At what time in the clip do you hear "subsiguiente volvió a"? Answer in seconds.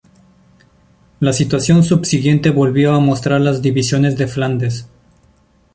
1.83-2.99